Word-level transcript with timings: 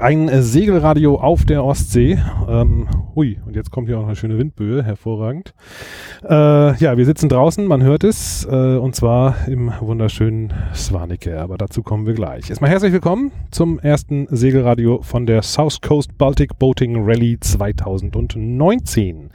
ein 0.00 0.42
Segelradio 0.42 1.16
auf 1.16 1.44
der 1.44 1.62
Ostsee. 1.62 2.18
Ähm, 2.48 2.88
hui, 3.14 3.38
und 3.46 3.54
jetzt 3.54 3.70
kommt 3.70 3.88
hier 3.88 3.98
auch 3.98 4.06
eine 4.06 4.16
schöne 4.16 4.38
Windböe, 4.38 4.82
hervorragend. 4.82 5.52
Äh, 6.22 6.76
ja, 6.76 6.96
wir 6.96 7.04
sitzen 7.04 7.28
draußen, 7.28 7.66
man 7.66 7.82
hört 7.82 8.04
es, 8.04 8.46
äh, 8.50 8.76
und 8.76 8.96
zwar 8.96 9.46
im 9.46 9.72
wunderschönen 9.80 10.54
Swanike, 10.74 11.38
aber 11.38 11.58
dazu 11.58 11.82
kommen 11.82 12.06
wir 12.06 12.14
gleich. 12.14 12.48
Erstmal 12.48 12.70
herzlich 12.70 12.92
willkommen 12.92 13.30
zum 13.50 13.78
ersten 13.78 14.26
Segelradio 14.30 15.02
von 15.02 15.26
der 15.26 15.42
South 15.42 15.80
Coast 15.82 16.16
Baltic 16.16 16.58
Boating 16.58 17.04
Rally 17.04 17.38
2019. 17.38 19.30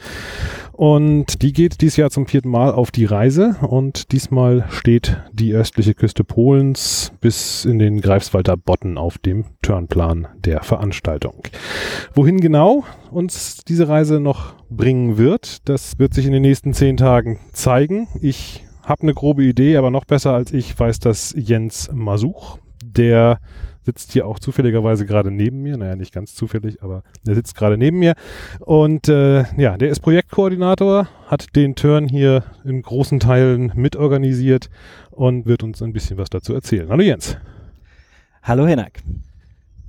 Und 0.72 1.42
die 1.42 1.54
geht 1.54 1.80
dieses 1.80 1.96
Jahr 1.96 2.10
zum 2.10 2.28
vierten 2.28 2.50
Mal 2.50 2.74
auf 2.74 2.92
die 2.92 3.06
Reise 3.06 3.56
und 3.62 4.12
diesmal 4.12 4.66
steht 4.70 5.18
die 5.32 5.54
östliche 5.54 5.94
Küste 5.94 6.26
Polens 6.26 7.14
bis 7.22 7.64
in 7.64 7.80
den 7.80 8.02
Greifswalder 8.02 8.58
Botten 8.58 8.98
auf 8.98 9.18
dem 9.18 9.46
Turnplan 9.62 10.28
der 10.44 10.55
Veranstaltung. 10.64 11.44
Wohin 12.14 12.40
genau 12.40 12.84
uns 13.12 13.64
diese 13.66 13.88
Reise 13.88 14.20
noch 14.20 14.54
bringen 14.70 15.18
wird, 15.18 15.68
das 15.70 16.00
wird 16.00 16.14
sich 16.14 16.26
in 16.26 16.32
den 16.32 16.42
nächsten 16.42 16.74
zehn 16.74 16.98
Tagen 16.98 17.40
zeigen. 17.54 18.08
Ich 18.22 18.64
habe 18.84 19.04
eine 19.04 19.14
grobe 19.14 19.44
Idee, 19.44 19.78
aber 19.78 19.92
noch 19.92 20.06
besser 20.06 20.34
als 20.34 20.54
ich 20.54 20.78
weiß 20.78 21.00
das 21.00 21.34
Jens 21.36 21.90
Masuch, 21.92 22.60
der 22.84 23.40
sitzt 23.86 24.14
hier 24.14 24.26
auch 24.26 24.40
zufälligerweise 24.40 25.06
gerade 25.06 25.32
neben 25.32 25.62
mir. 25.62 25.78
Naja, 25.78 25.96
nicht 25.96 26.14
ganz 26.14 26.34
zufällig, 26.34 26.82
aber 26.82 27.04
der 27.26 27.36
sitzt 27.36 27.56
gerade 27.56 27.78
neben 27.78 28.00
mir. 28.00 28.16
Und 28.60 29.08
äh, 29.08 29.44
ja, 29.58 29.78
der 29.78 29.90
ist 29.90 30.00
Projektkoordinator, 30.00 31.08
hat 31.28 31.56
den 31.56 31.76
Turn 31.76 32.08
hier 32.08 32.44
in 32.64 32.82
großen 32.82 33.20
Teilen 33.20 33.72
mitorganisiert 33.76 34.70
und 35.12 35.46
wird 35.46 35.64
uns 35.64 35.82
ein 35.82 35.94
bisschen 35.94 36.18
was 36.18 36.30
dazu 36.30 36.54
erzählen. 36.54 36.90
Hallo 36.90 37.04
Jens. 37.04 37.38
Hallo 38.42 38.68
Hinak. 38.68 39.02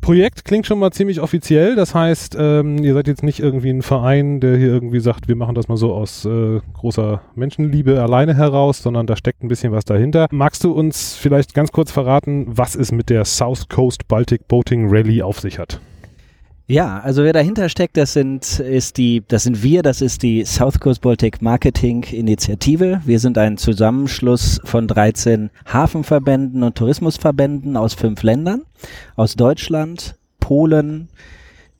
Projekt 0.06 0.44
klingt 0.44 0.66
schon 0.66 0.78
mal 0.78 0.92
ziemlich 0.92 1.20
offiziell. 1.20 1.74
Das 1.74 1.92
heißt, 1.92 2.36
ähm, 2.38 2.78
ihr 2.78 2.94
seid 2.94 3.08
jetzt 3.08 3.24
nicht 3.24 3.40
irgendwie 3.40 3.70
ein 3.70 3.82
Verein, 3.82 4.38
der 4.38 4.56
hier 4.56 4.68
irgendwie 4.68 5.00
sagt, 5.00 5.26
wir 5.26 5.34
machen 5.34 5.56
das 5.56 5.66
mal 5.66 5.76
so 5.76 5.92
aus 5.92 6.24
äh, 6.24 6.60
großer 6.74 7.22
Menschenliebe 7.34 8.00
alleine 8.00 8.36
heraus, 8.36 8.80
sondern 8.80 9.08
da 9.08 9.16
steckt 9.16 9.42
ein 9.42 9.48
bisschen 9.48 9.72
was 9.72 9.84
dahinter. 9.84 10.28
Magst 10.30 10.62
du 10.62 10.70
uns 10.70 11.16
vielleicht 11.16 11.54
ganz 11.54 11.72
kurz 11.72 11.90
verraten, 11.90 12.46
was 12.46 12.76
es 12.76 12.92
mit 12.92 13.10
der 13.10 13.24
South 13.24 13.68
Coast 13.68 14.06
Baltic 14.06 14.46
Boating 14.46 14.86
Rally 14.88 15.22
auf 15.22 15.40
sich 15.40 15.58
hat? 15.58 15.80
Ja, 16.68 16.98
also 16.98 17.22
wer 17.22 17.32
dahinter 17.32 17.68
steckt, 17.68 17.96
das 17.96 18.12
sind, 18.12 18.58
ist 18.58 18.96
die, 18.96 19.22
das 19.28 19.44
sind 19.44 19.62
wir, 19.62 19.82
das 19.82 20.00
ist 20.00 20.24
die 20.24 20.44
South 20.44 20.80
Coast 20.80 21.00
Baltic 21.00 21.40
Marketing 21.40 22.02
Initiative. 22.02 23.02
Wir 23.04 23.20
sind 23.20 23.38
ein 23.38 23.56
Zusammenschluss 23.56 24.60
von 24.64 24.88
13 24.88 25.50
Hafenverbänden 25.72 26.64
und 26.64 26.76
Tourismusverbänden 26.76 27.76
aus 27.76 27.94
fünf 27.94 28.24
Ländern. 28.24 28.62
Aus 29.14 29.36
Deutschland, 29.36 30.16
Polen, 30.40 31.08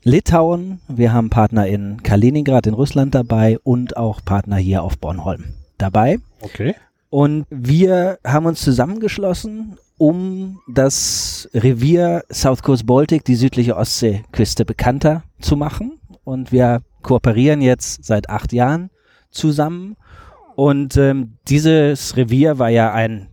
Litauen. 0.04 0.78
Wir 0.86 1.12
haben 1.12 1.30
Partner 1.30 1.66
in 1.66 2.04
Kaliningrad 2.04 2.68
in 2.68 2.74
Russland 2.74 3.12
dabei 3.12 3.58
und 3.64 3.96
auch 3.96 4.24
Partner 4.24 4.56
hier 4.56 4.84
auf 4.84 4.98
Bornholm 4.98 5.46
dabei. 5.78 6.18
Okay. 6.42 6.76
Und 7.10 7.44
wir 7.50 8.20
haben 8.24 8.46
uns 8.46 8.60
zusammengeschlossen, 8.60 9.78
um 9.98 10.60
das 10.68 11.48
Revier 11.54 12.24
South 12.30 12.62
Coast 12.62 12.86
Baltic, 12.86 13.24
die 13.24 13.34
südliche 13.34 13.76
Ostseeküste, 13.76 14.64
bekannter 14.64 15.24
zu 15.40 15.56
machen. 15.56 15.98
Und 16.24 16.52
wir 16.52 16.82
kooperieren 17.02 17.60
jetzt 17.60 18.04
seit 18.04 18.28
acht 18.28 18.52
Jahren 18.52 18.90
zusammen. 19.30 19.96
Und 20.54 20.96
ähm, 20.96 21.36
dieses 21.48 22.16
Revier 22.16 22.58
war 22.58 22.70
ja 22.70 22.92
ein 22.92 23.28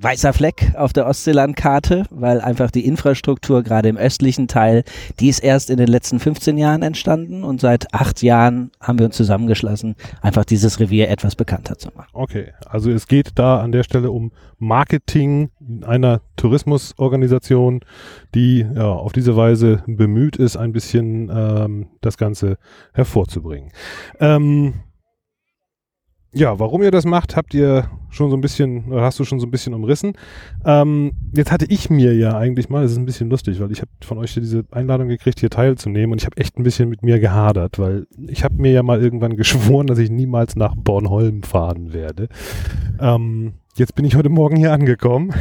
weißer 0.00 0.32
Fleck 0.32 0.72
auf 0.76 0.92
der 0.92 1.06
Ostseelandkarte, 1.06 2.04
weil 2.10 2.40
einfach 2.40 2.70
die 2.70 2.86
Infrastruktur 2.86 3.62
gerade 3.62 3.88
im 3.88 3.96
östlichen 3.96 4.46
Teil, 4.46 4.84
die 5.18 5.28
ist 5.28 5.40
erst 5.40 5.70
in 5.70 5.76
den 5.76 5.88
letzten 5.88 6.20
15 6.20 6.56
Jahren 6.56 6.82
entstanden 6.82 7.42
und 7.42 7.60
seit 7.60 7.92
acht 7.92 8.22
Jahren 8.22 8.70
haben 8.80 8.98
wir 8.98 9.06
uns 9.06 9.16
zusammengeschlossen, 9.16 9.96
einfach 10.22 10.44
dieses 10.44 10.78
Revier 10.78 11.08
etwas 11.08 11.34
bekannter 11.34 11.78
zu 11.78 11.88
machen. 11.96 12.10
Okay, 12.12 12.52
also 12.66 12.90
es 12.90 13.08
geht 13.08 13.32
da 13.34 13.60
an 13.60 13.72
der 13.72 13.82
Stelle 13.82 14.10
um 14.10 14.30
Marketing 14.58 15.50
einer 15.82 16.20
Tourismusorganisation, 16.36 17.80
die 18.34 18.66
ja, 18.74 18.86
auf 18.86 19.12
diese 19.12 19.36
Weise 19.36 19.82
bemüht 19.86 20.36
ist, 20.36 20.56
ein 20.56 20.72
bisschen 20.72 21.30
ähm, 21.32 21.88
das 22.00 22.16
Ganze 22.16 22.58
hervorzubringen. 22.92 23.70
Ähm, 24.20 24.74
ja, 26.32 26.58
warum 26.58 26.82
ihr 26.82 26.90
das 26.90 27.06
macht, 27.06 27.36
habt 27.36 27.54
ihr 27.54 27.88
schon 28.10 28.30
so 28.30 28.36
ein 28.36 28.40
bisschen, 28.40 28.86
oder 28.86 29.02
hast 29.02 29.18
du 29.18 29.24
schon 29.24 29.40
so 29.40 29.46
ein 29.46 29.50
bisschen 29.50 29.74
umrissen. 29.74 30.12
Ähm, 30.64 31.12
jetzt 31.32 31.50
hatte 31.50 31.66
ich 31.66 31.90
mir 31.90 32.14
ja 32.14 32.36
eigentlich 32.36 32.68
mal, 32.68 32.82
das 32.82 32.92
ist 32.92 32.98
ein 32.98 33.06
bisschen 33.06 33.30
lustig, 33.30 33.60
weil 33.60 33.72
ich 33.72 33.80
habe 33.80 33.90
von 34.02 34.18
euch 34.18 34.34
diese 34.34 34.64
Einladung 34.70 35.08
gekriegt, 35.08 35.40
hier 35.40 35.50
teilzunehmen 35.50 36.12
und 36.12 36.20
ich 36.20 36.26
habe 36.26 36.36
echt 36.36 36.58
ein 36.58 36.62
bisschen 36.62 36.88
mit 36.88 37.02
mir 37.02 37.18
gehadert, 37.18 37.78
weil 37.78 38.06
ich 38.26 38.44
habe 38.44 38.56
mir 38.56 38.72
ja 38.72 38.82
mal 38.82 39.02
irgendwann 39.02 39.36
geschworen, 39.36 39.86
dass 39.86 39.98
ich 39.98 40.10
niemals 40.10 40.56
nach 40.56 40.74
Bornholm 40.76 41.42
fahren 41.42 41.92
werde. 41.92 42.28
Ähm, 43.00 43.54
Jetzt 43.78 43.94
bin 43.94 44.04
ich 44.04 44.16
heute 44.16 44.28
Morgen 44.28 44.56
hier 44.56 44.72
angekommen. 44.72 45.32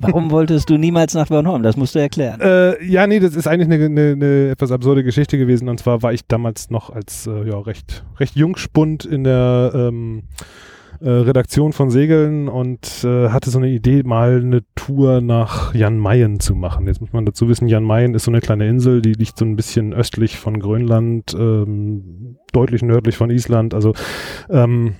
Warum 0.00 0.30
wolltest 0.30 0.70
du 0.70 0.76
niemals 0.76 1.14
nach 1.14 1.26
Bornholm? 1.26 1.64
Das 1.64 1.76
musst 1.76 1.96
du 1.96 1.98
erklären. 1.98 2.40
Äh, 2.40 2.80
ja, 2.84 3.08
nee, 3.08 3.18
das 3.18 3.34
ist 3.34 3.48
eigentlich 3.48 3.66
eine, 3.66 3.84
eine, 3.84 4.12
eine, 4.12 4.50
etwas 4.50 4.70
absurde 4.70 5.02
Geschichte 5.02 5.36
gewesen. 5.36 5.68
Und 5.68 5.80
zwar 5.80 6.00
war 6.00 6.12
ich 6.12 6.24
damals 6.28 6.70
noch 6.70 6.90
als 6.90 7.26
äh, 7.26 7.48
ja, 7.48 7.58
recht, 7.58 8.04
recht 8.20 8.36
Jungspund 8.36 9.04
in 9.04 9.24
der 9.24 9.72
ähm, 9.74 10.22
äh, 11.00 11.10
Redaktion 11.10 11.72
von 11.72 11.90
Segeln 11.90 12.48
und 12.48 13.02
äh, 13.02 13.30
hatte 13.30 13.50
so 13.50 13.58
eine 13.58 13.70
Idee, 13.70 14.04
mal 14.04 14.40
eine 14.40 14.60
Tour 14.76 15.20
nach 15.20 15.74
Jan 15.74 15.98
Mayen 15.98 16.38
zu 16.38 16.54
machen. 16.54 16.86
Jetzt 16.86 17.00
muss 17.00 17.12
man 17.12 17.26
dazu 17.26 17.48
wissen, 17.48 17.66
Jan 17.66 17.82
Mayen 17.82 18.14
ist 18.14 18.26
so 18.26 18.30
eine 18.30 18.40
kleine 18.40 18.68
Insel, 18.68 19.02
die 19.02 19.14
liegt 19.14 19.36
so 19.36 19.44
ein 19.44 19.56
bisschen 19.56 19.92
östlich 19.92 20.38
von 20.38 20.60
Grönland, 20.60 21.34
ähm, 21.34 22.36
deutlich 22.52 22.82
nördlich 22.82 23.16
von 23.16 23.30
Island. 23.30 23.74
Also 23.74 23.92
ähm, 24.50 24.94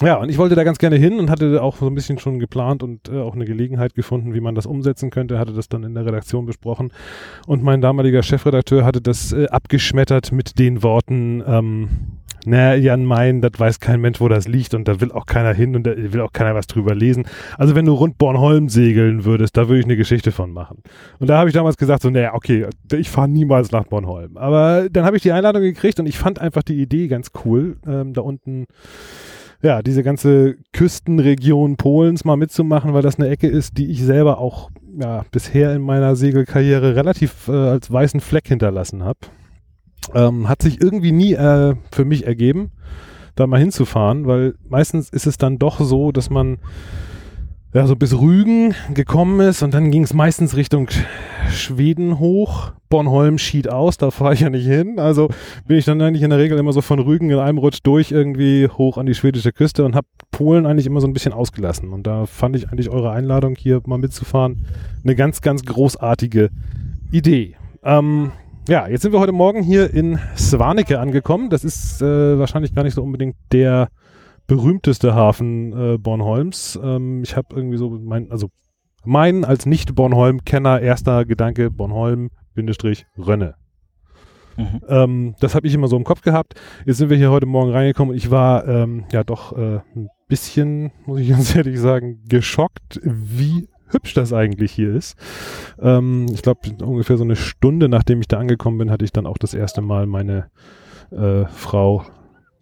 ja, 0.00 0.16
und 0.16 0.28
ich 0.28 0.38
wollte 0.38 0.54
da 0.54 0.64
ganz 0.64 0.78
gerne 0.78 0.96
hin 0.96 1.18
und 1.18 1.30
hatte 1.30 1.62
auch 1.62 1.76
so 1.76 1.86
ein 1.86 1.94
bisschen 1.94 2.18
schon 2.18 2.38
geplant 2.38 2.82
und 2.82 3.08
äh, 3.08 3.20
auch 3.20 3.34
eine 3.34 3.44
Gelegenheit 3.44 3.94
gefunden, 3.94 4.34
wie 4.34 4.40
man 4.40 4.54
das 4.54 4.66
umsetzen 4.66 5.10
könnte, 5.10 5.38
hatte 5.38 5.52
das 5.52 5.68
dann 5.68 5.84
in 5.84 5.94
der 5.94 6.04
Redaktion 6.04 6.46
besprochen. 6.46 6.92
Und 7.46 7.62
mein 7.62 7.80
damaliger 7.80 8.22
Chefredakteur 8.22 8.84
hatte 8.84 9.00
das 9.00 9.32
äh, 9.32 9.46
abgeschmettert 9.46 10.32
mit 10.32 10.58
den 10.58 10.82
Worten, 10.82 11.42
ähm, 11.46 11.88
na, 12.46 12.74
Jan 12.74 13.04
Main, 13.06 13.40
das 13.40 13.52
weiß 13.56 13.80
kein 13.80 14.00
Mensch, 14.00 14.20
wo 14.20 14.28
das 14.28 14.46
liegt 14.46 14.74
und 14.74 14.86
da 14.86 15.00
will 15.00 15.12
auch 15.12 15.26
keiner 15.26 15.54
hin 15.54 15.74
und 15.76 15.86
da 15.86 15.92
will 15.96 16.20
auch 16.20 16.32
keiner 16.32 16.54
was 16.54 16.66
drüber 16.66 16.94
lesen. 16.94 17.24
Also 17.56 17.74
wenn 17.74 17.86
du 17.86 17.94
rund 17.94 18.18
Bornholm 18.18 18.68
segeln 18.68 19.24
würdest, 19.24 19.56
da 19.56 19.68
würde 19.68 19.80
ich 19.80 19.86
eine 19.86 19.96
Geschichte 19.96 20.30
von 20.30 20.52
machen. 20.52 20.82
Und 21.20 21.30
da 21.30 21.38
habe 21.38 21.48
ich 21.48 21.54
damals 21.54 21.76
gesagt, 21.76 22.02
so, 22.02 22.10
naja, 22.10 22.34
okay, 22.34 22.66
ich 22.92 23.08
fahre 23.08 23.28
niemals 23.28 23.70
nach 23.70 23.84
Bornholm. 23.84 24.36
Aber 24.36 24.88
dann 24.90 25.04
habe 25.04 25.16
ich 25.16 25.22
die 25.22 25.32
Einladung 25.32 25.62
gekriegt 25.62 25.98
und 26.00 26.06
ich 26.06 26.18
fand 26.18 26.38
einfach 26.38 26.62
die 26.62 26.80
Idee 26.80 27.08
ganz 27.08 27.30
cool, 27.44 27.78
ähm, 27.86 28.12
da 28.12 28.20
unten 28.20 28.66
ja, 29.64 29.82
diese 29.82 30.02
ganze 30.02 30.56
Küstenregion 30.72 31.76
Polens 31.76 32.24
mal 32.24 32.36
mitzumachen, 32.36 32.92
weil 32.92 33.02
das 33.02 33.18
eine 33.18 33.28
Ecke 33.28 33.48
ist, 33.48 33.78
die 33.78 33.86
ich 33.86 34.02
selber 34.02 34.38
auch 34.38 34.70
ja, 35.00 35.24
bisher 35.30 35.74
in 35.74 35.80
meiner 35.80 36.16
Segelkarriere 36.16 36.94
relativ 36.94 37.48
äh, 37.48 37.52
als 37.52 37.90
weißen 37.90 38.20
Fleck 38.20 38.46
hinterlassen 38.46 39.02
habe. 39.02 39.20
Ähm, 40.14 40.50
hat 40.50 40.60
sich 40.60 40.82
irgendwie 40.82 41.12
nie 41.12 41.32
äh, 41.32 41.74
für 41.90 42.04
mich 42.04 42.26
ergeben, 42.26 42.72
da 43.36 43.46
mal 43.46 43.58
hinzufahren, 43.58 44.26
weil 44.26 44.54
meistens 44.68 45.08
ist 45.08 45.26
es 45.26 45.38
dann 45.38 45.58
doch 45.58 45.80
so, 45.80 46.12
dass 46.12 46.28
man 46.28 46.58
ja, 47.74 47.88
so 47.88 47.96
bis 47.96 48.16
Rügen 48.16 48.72
gekommen 48.94 49.40
ist 49.40 49.62
und 49.64 49.74
dann 49.74 49.90
ging 49.90 50.04
es 50.04 50.14
meistens 50.14 50.54
Richtung 50.56 50.88
Schweden 51.50 52.20
hoch. 52.20 52.70
Bornholm 52.88 53.36
schied 53.36 53.68
aus, 53.68 53.96
da 53.96 54.12
fahre 54.12 54.34
ich 54.34 54.40
ja 54.40 54.50
nicht 54.50 54.66
hin. 54.66 55.00
Also 55.00 55.28
bin 55.66 55.76
ich 55.76 55.84
dann 55.84 56.00
eigentlich 56.00 56.22
in 56.22 56.30
der 56.30 56.38
Regel 56.38 56.56
immer 56.56 56.72
so 56.72 56.82
von 56.82 57.00
Rügen 57.00 57.30
in 57.30 57.38
einem 57.40 57.58
Rutsch 57.58 57.80
durch 57.82 58.12
irgendwie 58.12 58.68
hoch 58.68 58.96
an 58.96 59.06
die 59.06 59.14
schwedische 59.14 59.52
Küste 59.52 59.84
und 59.84 59.96
habe 59.96 60.06
Polen 60.30 60.66
eigentlich 60.66 60.86
immer 60.86 61.00
so 61.00 61.08
ein 61.08 61.12
bisschen 61.12 61.32
ausgelassen. 61.32 61.92
Und 61.92 62.06
da 62.06 62.26
fand 62.26 62.54
ich 62.54 62.68
eigentlich 62.68 62.90
eure 62.90 63.10
Einladung 63.10 63.56
hier 63.56 63.82
mal 63.86 63.98
mitzufahren 63.98 64.66
eine 65.02 65.16
ganz, 65.16 65.40
ganz 65.40 65.64
großartige 65.64 66.50
Idee. 67.10 67.56
Ähm, 67.82 68.30
ja, 68.68 68.86
jetzt 68.86 69.02
sind 69.02 69.12
wir 69.12 69.18
heute 69.18 69.32
Morgen 69.32 69.64
hier 69.64 69.92
in 69.92 70.20
Swanike 70.36 71.00
angekommen. 71.00 71.50
Das 71.50 71.64
ist 71.64 72.00
äh, 72.00 72.38
wahrscheinlich 72.38 72.72
gar 72.72 72.84
nicht 72.84 72.94
so 72.94 73.02
unbedingt 73.02 73.34
der 73.50 73.88
berühmteste 74.46 75.14
Hafen 75.14 75.72
äh, 75.72 75.98
Bornholms. 75.98 76.78
Ähm, 76.82 77.22
ich 77.22 77.36
habe 77.36 77.54
irgendwie 77.54 77.78
so 77.78 77.90
mein, 77.90 78.30
also 78.30 78.48
mein 79.04 79.44
als 79.44 79.66
Nicht-Bornholm-Kenner 79.66 80.80
erster 80.80 81.24
Gedanke 81.24 81.70
Bornholm 81.70 82.30
Bindestrich 82.54 83.06
Rönne. 83.18 83.54
Mhm. 84.56 84.80
Ähm, 84.88 85.34
das 85.40 85.54
habe 85.54 85.66
ich 85.66 85.74
immer 85.74 85.88
so 85.88 85.96
im 85.96 86.04
Kopf 86.04 86.22
gehabt. 86.22 86.54
Jetzt 86.86 86.98
sind 86.98 87.10
wir 87.10 87.16
hier 87.16 87.30
heute 87.30 87.46
Morgen 87.46 87.72
reingekommen 87.72 88.12
und 88.12 88.16
ich 88.16 88.30
war 88.30 88.66
ähm, 88.68 89.04
ja 89.12 89.24
doch 89.24 89.56
äh, 89.56 89.80
ein 89.96 90.08
bisschen, 90.28 90.92
muss 91.06 91.20
ich 91.20 91.28
ganz 91.30 91.54
ehrlich 91.54 91.78
sagen, 91.80 92.22
geschockt, 92.28 93.00
wie 93.02 93.68
hübsch 93.88 94.14
das 94.14 94.32
eigentlich 94.32 94.72
hier 94.72 94.94
ist. 94.94 95.16
Ähm, 95.80 96.26
ich 96.32 96.42
glaube, 96.42 96.60
ungefähr 96.84 97.16
so 97.16 97.24
eine 97.24 97.36
Stunde 97.36 97.88
nachdem 97.88 98.20
ich 98.20 98.28
da 98.28 98.38
angekommen 98.38 98.78
bin, 98.78 98.90
hatte 98.90 99.04
ich 99.04 99.12
dann 99.12 99.26
auch 99.26 99.38
das 99.38 99.54
erste 99.54 99.82
Mal 99.82 100.06
meine 100.06 100.50
äh, 101.10 101.44
Frau 101.46 102.04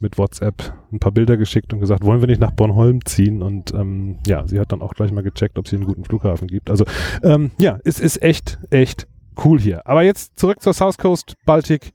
mit 0.02 0.18
WhatsApp 0.18 0.74
ein 0.92 0.98
paar 0.98 1.12
Bilder 1.12 1.36
geschickt 1.36 1.72
und 1.72 1.80
gesagt, 1.80 2.04
wollen 2.04 2.20
wir 2.20 2.26
nicht 2.26 2.40
nach 2.40 2.50
Bornholm 2.50 3.04
ziehen? 3.04 3.42
Und 3.42 3.72
ähm, 3.72 4.18
ja, 4.26 4.46
sie 4.46 4.60
hat 4.60 4.72
dann 4.72 4.82
auch 4.82 4.94
gleich 4.94 5.12
mal 5.12 5.22
gecheckt, 5.22 5.58
ob 5.58 5.68
sie 5.68 5.76
einen 5.76 5.86
guten 5.86 6.04
Flughafen 6.04 6.48
gibt. 6.48 6.68
Also 6.68 6.84
ähm, 7.22 7.52
ja, 7.58 7.78
es 7.84 8.00
ist 8.00 8.22
echt, 8.22 8.58
echt 8.70 9.06
cool 9.44 9.58
hier. 9.58 9.86
Aber 9.86 10.02
jetzt 10.02 10.38
zurück 10.38 10.60
zur 10.60 10.74
South 10.74 10.98
Coast 10.98 11.34
Baltic 11.46 11.92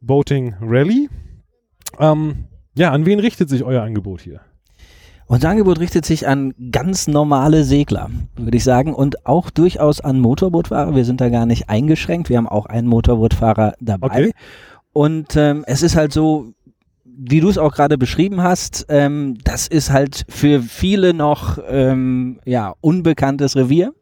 Boating 0.00 0.54
Rally. 0.60 1.08
Ähm, 1.98 2.44
ja, 2.74 2.92
an 2.92 3.06
wen 3.06 3.18
richtet 3.18 3.48
sich 3.48 3.64
euer 3.64 3.82
Angebot 3.82 4.20
hier? 4.20 4.40
Unser 5.30 5.50
Angebot 5.50 5.78
richtet 5.78 6.06
sich 6.06 6.26
an 6.26 6.54
ganz 6.70 7.06
normale 7.06 7.62
Segler, 7.64 8.08
würde 8.36 8.56
ich 8.56 8.64
sagen, 8.64 8.94
und 8.94 9.26
auch 9.26 9.50
durchaus 9.50 10.00
an 10.00 10.20
Motorbootfahrer. 10.20 10.94
Wir 10.94 11.04
sind 11.04 11.20
da 11.20 11.28
gar 11.28 11.44
nicht 11.44 11.68
eingeschränkt. 11.68 12.30
Wir 12.30 12.38
haben 12.38 12.48
auch 12.48 12.64
einen 12.64 12.88
Motorbootfahrer 12.88 13.74
dabei. 13.78 14.06
Okay. 14.06 14.32
Und 14.94 15.36
ähm, 15.36 15.64
es 15.66 15.82
ist 15.82 15.96
halt 15.96 16.14
so, 16.14 16.54
wie 17.18 17.40
du 17.40 17.48
es 17.48 17.58
auch 17.58 17.74
gerade 17.74 17.98
beschrieben 17.98 18.42
hast, 18.42 18.86
ähm, 18.88 19.36
das 19.42 19.66
ist 19.66 19.90
halt 19.90 20.24
für 20.28 20.62
viele 20.62 21.12
noch 21.14 21.58
ähm, 21.68 22.38
ja 22.44 22.74
unbekanntes 22.80 23.56
Revier. 23.56 23.92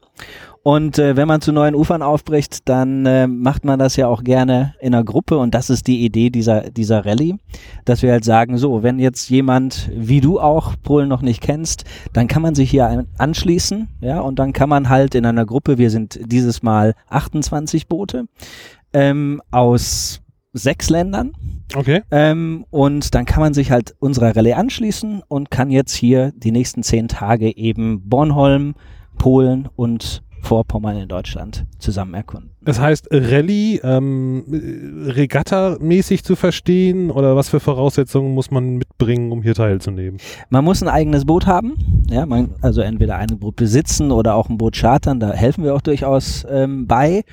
Und 0.62 0.98
äh, 0.98 1.14
wenn 1.14 1.28
man 1.28 1.40
zu 1.40 1.52
neuen 1.52 1.76
Ufern 1.76 2.02
aufbricht, 2.02 2.68
dann 2.68 3.06
äh, 3.06 3.28
macht 3.28 3.64
man 3.64 3.78
das 3.78 3.94
ja 3.94 4.08
auch 4.08 4.24
gerne 4.24 4.74
in 4.80 4.94
einer 4.94 5.04
Gruppe 5.04 5.38
und 5.38 5.54
das 5.54 5.70
ist 5.70 5.86
die 5.86 6.04
Idee 6.04 6.28
dieser, 6.28 6.70
dieser 6.70 7.06
Rallye, 7.06 7.36
dass 7.84 8.02
wir 8.02 8.10
halt 8.10 8.24
sagen, 8.24 8.58
so, 8.58 8.82
wenn 8.82 8.98
jetzt 8.98 9.30
jemand 9.30 9.88
wie 9.94 10.20
du 10.20 10.40
auch 10.40 10.74
Polen 10.82 11.08
noch 11.08 11.22
nicht 11.22 11.40
kennst, 11.40 11.84
dann 12.12 12.26
kann 12.26 12.42
man 12.42 12.56
sich 12.56 12.68
hier 12.68 13.06
anschließen, 13.16 13.86
ja, 14.00 14.18
und 14.18 14.40
dann 14.40 14.52
kann 14.52 14.68
man 14.68 14.88
halt 14.88 15.14
in 15.14 15.24
einer 15.24 15.46
Gruppe, 15.46 15.78
wir 15.78 15.90
sind 15.90 16.18
dieses 16.24 16.64
Mal 16.64 16.94
28 17.10 17.86
Boote, 17.86 18.24
ähm, 18.92 19.40
aus 19.52 20.20
sechs 20.56 20.90
Ländern. 20.90 21.32
Okay. 21.74 22.02
Ähm, 22.10 22.64
und 22.70 23.14
dann 23.14 23.24
kann 23.24 23.40
man 23.40 23.54
sich 23.54 23.70
halt 23.70 23.94
unserer 23.98 24.36
Rallye 24.36 24.54
anschließen 24.54 25.22
und 25.26 25.50
kann 25.50 25.70
jetzt 25.70 25.94
hier 25.94 26.32
die 26.36 26.52
nächsten 26.52 26.82
zehn 26.82 27.08
Tage 27.08 27.56
eben 27.56 28.08
Bornholm, 28.08 28.74
Polen 29.18 29.68
und 29.74 30.22
Vorpommern 30.46 30.96
in 30.96 31.08
Deutschland 31.08 31.66
zusammen 31.80 32.14
erkunden. 32.14 32.50
Das 32.62 32.80
heißt, 32.80 33.08
Rallye 33.10 33.80
ähm, 33.82 34.44
Regatta-mäßig 35.08 36.22
zu 36.22 36.36
verstehen 36.36 37.10
oder 37.10 37.34
was 37.34 37.48
für 37.48 37.58
Voraussetzungen 37.58 38.32
muss 38.32 38.52
man 38.52 38.76
mitbringen, 38.76 39.32
um 39.32 39.42
hier 39.42 39.54
teilzunehmen? 39.54 40.20
Man 40.48 40.64
muss 40.64 40.82
ein 40.82 40.88
eigenes 40.88 41.24
Boot 41.24 41.46
haben, 41.46 41.74
ja, 42.08 42.26
man, 42.26 42.54
also 42.60 42.80
entweder 42.80 43.16
ein 43.16 43.38
Boot 43.38 43.56
besitzen 43.56 44.12
oder 44.12 44.36
auch 44.36 44.48
ein 44.48 44.56
Boot 44.56 44.76
chartern, 44.76 45.18
da 45.18 45.32
helfen 45.32 45.64
wir 45.64 45.74
auch 45.74 45.80
durchaus 45.80 46.46
ähm, 46.48 46.86
bei. 46.86 47.24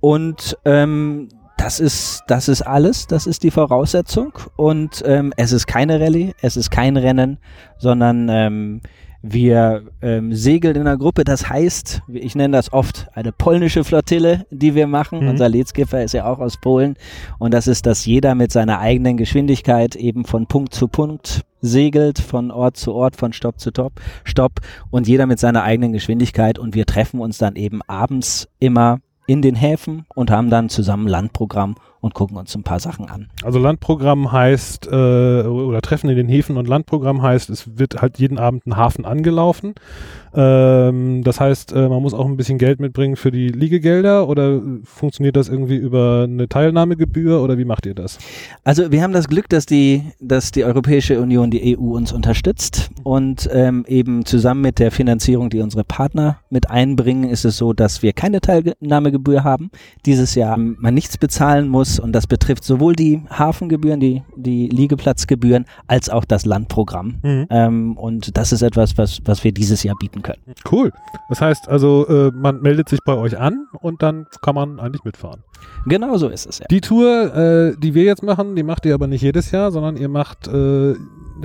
Und 0.00 0.56
ähm, 0.64 1.28
das 1.62 1.78
ist, 1.78 2.24
das 2.26 2.48
ist 2.48 2.62
alles, 2.62 3.06
das 3.06 3.26
ist 3.28 3.44
die 3.44 3.52
Voraussetzung. 3.52 4.32
Und 4.56 5.02
ähm, 5.06 5.32
es 5.36 5.52
ist 5.52 5.68
keine 5.68 6.00
Rallye, 6.00 6.34
es 6.42 6.56
ist 6.56 6.70
kein 6.70 6.96
Rennen, 6.96 7.38
sondern 7.78 8.28
ähm, 8.28 8.80
wir 9.22 9.84
ähm, 10.02 10.34
segeln 10.34 10.74
in 10.74 10.80
einer 10.80 10.96
Gruppe, 10.96 11.22
das 11.22 11.48
heißt, 11.48 12.02
ich 12.12 12.34
nenne 12.34 12.56
das 12.56 12.72
oft 12.72 13.06
eine 13.14 13.30
polnische 13.30 13.84
Flottille, 13.84 14.44
die 14.50 14.74
wir 14.74 14.88
machen. 14.88 15.20
Mhm. 15.20 15.28
Unser 15.28 15.48
Leadskipper 15.48 16.02
ist 16.02 16.14
ja 16.14 16.24
auch 16.24 16.40
aus 16.40 16.56
Polen. 16.56 16.96
Und 17.38 17.54
das 17.54 17.68
ist, 17.68 17.86
dass 17.86 18.04
jeder 18.06 18.34
mit 18.34 18.50
seiner 18.50 18.80
eigenen 18.80 19.16
Geschwindigkeit 19.16 19.94
eben 19.94 20.24
von 20.24 20.48
Punkt 20.48 20.74
zu 20.74 20.88
Punkt 20.88 21.42
segelt, 21.60 22.18
von 22.18 22.50
Ort 22.50 22.76
zu 22.76 22.92
Ort, 22.92 23.14
von 23.14 23.32
Stopp 23.32 23.60
zu 23.60 23.70
Top, 23.70 24.00
Stopp 24.24 24.60
und 24.90 25.06
jeder 25.06 25.26
mit 25.26 25.38
seiner 25.38 25.62
eigenen 25.62 25.92
Geschwindigkeit. 25.92 26.58
Und 26.58 26.74
wir 26.74 26.86
treffen 26.86 27.20
uns 27.20 27.38
dann 27.38 27.54
eben 27.54 27.82
abends 27.86 28.48
immer 28.58 28.98
in 29.32 29.40
den 29.40 29.54
Häfen 29.54 30.04
und 30.14 30.30
haben 30.30 30.50
dann 30.50 30.68
zusammen 30.68 31.08
Landprogramm 31.08 31.76
und 32.02 32.14
gucken 32.14 32.36
uns 32.36 32.54
ein 32.56 32.64
paar 32.64 32.80
Sachen 32.80 33.08
an. 33.08 33.28
Also 33.44 33.60
Landprogramm 33.60 34.32
heißt, 34.32 34.88
äh, 34.88 34.90
oder 34.90 35.80
Treffen 35.80 36.10
in 36.10 36.16
den 36.16 36.28
Häfen 36.28 36.56
und 36.56 36.66
Landprogramm 36.66 37.22
heißt, 37.22 37.48
es 37.48 37.78
wird 37.78 38.02
halt 38.02 38.18
jeden 38.18 38.38
Abend 38.38 38.66
ein 38.66 38.76
Hafen 38.76 39.04
angelaufen. 39.04 39.74
Ähm, 40.34 41.22
das 41.22 41.40
heißt, 41.40 41.72
äh, 41.72 41.88
man 41.88 42.02
muss 42.02 42.12
auch 42.12 42.26
ein 42.26 42.36
bisschen 42.36 42.58
Geld 42.58 42.80
mitbringen 42.80 43.14
für 43.14 43.30
die 43.30 43.48
Liegegelder 43.48 44.28
oder 44.28 44.60
funktioniert 44.82 45.36
das 45.36 45.48
irgendwie 45.48 45.76
über 45.76 46.24
eine 46.24 46.48
Teilnahmegebühr 46.48 47.40
oder 47.40 47.56
wie 47.56 47.64
macht 47.64 47.86
ihr 47.86 47.94
das? 47.94 48.18
Also 48.64 48.90
wir 48.90 49.02
haben 49.02 49.12
das 49.12 49.28
Glück, 49.28 49.48
dass 49.48 49.64
die, 49.64 50.02
dass 50.20 50.50
die 50.50 50.64
Europäische 50.64 51.20
Union, 51.20 51.52
die 51.52 51.78
EU 51.78 51.92
uns 51.94 52.12
unterstützt 52.12 52.90
und 53.04 53.48
ähm, 53.52 53.84
eben 53.86 54.24
zusammen 54.24 54.62
mit 54.62 54.80
der 54.80 54.90
Finanzierung, 54.90 55.50
die 55.50 55.60
unsere 55.60 55.84
Partner 55.84 56.38
mit 56.50 56.68
einbringen, 56.68 57.30
ist 57.30 57.44
es 57.44 57.58
so, 57.58 57.72
dass 57.72 58.02
wir 58.02 58.12
keine 58.12 58.40
Teilnahmegebühr 58.40 59.44
haben. 59.44 59.70
Dieses 60.04 60.34
Jahr 60.34 60.56
man 60.56 60.94
nichts 60.94 61.16
bezahlen 61.16 61.68
muss 61.68 61.91
und 61.98 62.12
das 62.12 62.26
betrifft 62.26 62.64
sowohl 62.64 62.94
die 62.94 63.22
Hafengebühren, 63.30 64.00
die, 64.00 64.22
die 64.36 64.68
Liegeplatzgebühren, 64.68 65.66
als 65.86 66.08
auch 66.08 66.24
das 66.24 66.44
Landprogramm. 66.44 67.18
Mhm. 67.22 67.46
Ähm, 67.50 67.96
und 67.96 68.36
das 68.36 68.52
ist 68.52 68.62
etwas, 68.62 68.98
was, 68.98 69.20
was 69.24 69.44
wir 69.44 69.52
dieses 69.52 69.82
Jahr 69.82 69.96
bieten 69.98 70.22
können. 70.22 70.42
Cool. 70.70 70.92
Das 71.28 71.40
heißt 71.40 71.68
also, 71.68 72.06
äh, 72.08 72.30
man 72.34 72.60
meldet 72.60 72.88
sich 72.88 73.00
bei 73.04 73.14
euch 73.14 73.38
an 73.38 73.66
und 73.80 74.02
dann 74.02 74.26
kann 74.42 74.54
man 74.54 74.80
eigentlich 74.80 75.04
mitfahren. 75.04 75.42
Genau 75.86 76.16
so 76.16 76.28
ist 76.28 76.46
es, 76.46 76.58
ja. 76.58 76.66
Die 76.70 76.80
Tour, 76.80 77.34
äh, 77.34 77.76
die 77.78 77.94
wir 77.94 78.04
jetzt 78.04 78.22
machen, 78.22 78.56
die 78.56 78.62
macht 78.62 78.86
ihr 78.86 78.94
aber 78.94 79.06
nicht 79.06 79.22
jedes 79.22 79.50
Jahr, 79.50 79.70
sondern 79.72 79.96
ihr 79.96 80.08
macht 80.08 80.48
äh, 80.48 80.94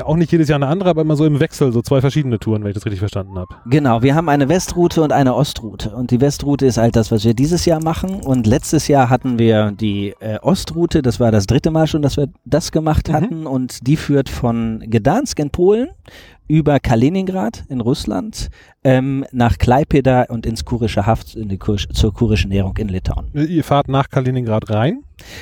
auch 0.04 0.16
nicht 0.16 0.32
jedes 0.32 0.50
Jahr 0.50 0.58
eine 0.58 0.68
andere, 0.68 0.90
aber 0.90 1.02
immer 1.02 1.16
so 1.16 1.26
im 1.26 1.40
Wechsel, 1.40 1.72
so 1.72 1.82
zwei 1.82 2.02
verschiedene 2.02 2.40
Touren, 2.40 2.64
wenn 2.64 2.70
ich 2.70 2.76
das 2.76 2.86
richtig 2.86 3.00
verstanden 3.00 3.38
habe. 3.38 3.56
Genau, 3.66 4.02
wir 4.02 4.16
haben 4.16 4.30
eine 4.30 4.50
Westroute 4.50 5.02
und 5.02 5.12
eine 5.12 5.36
Ostroute. 5.36 5.96
Und 5.96 6.12
die 6.12 6.22
Westroute 6.22 6.66
ist 6.66 6.78
halt 6.78 6.96
das, 6.96 7.12
was 7.12 7.26
wir 7.26 7.34
dieses 7.34 7.66
Jahr 7.66 7.84
machen. 7.84 8.22
Und 8.22 8.48
letztes 8.48 8.88
Jahr 8.88 9.10
hatten 9.10 9.40
wir 9.40 9.72
die 9.72 10.14
äh, 10.20 10.40
Ostroute, 10.42 11.02
das 11.02 11.20
war 11.20 11.32
das 11.32 11.48
dritte 11.48 11.72
Mal 11.72 11.88
schon, 11.88 12.02
dass 12.02 12.18
wir 12.18 12.28
das 12.46 12.72
gemacht 12.72 13.10
mhm. 13.10 13.14
hatten. 13.14 13.40
Mhm. 13.42 13.48
Und 13.48 13.88
die 13.88 13.98
führt 13.98 14.30
von 14.30 14.84
Gdansk 14.88 15.40
in 15.40 15.50
Polen 15.50 15.90
über 16.48 16.80
Kaliningrad 16.80 17.66
in 17.70 17.82
Russland 17.82 18.50
ähm, 18.84 19.26
nach 19.32 19.58
Klaipeda 19.58 20.24
und 20.30 20.46
ins 20.46 20.64
kurische 20.64 21.06
Haft, 21.06 21.36
in 21.36 21.50
die 21.50 21.58
Kur 21.58 21.78
zur 21.78 22.14
kurischen 22.14 22.50
Nährung 22.50 22.78
in 22.78 22.88
Litauen. 22.88 23.28
Ihr 23.34 23.64
fahrt 23.64 23.90
nach 23.90 24.10
Kaliningrad 24.10 24.70
rein? 24.70 25.02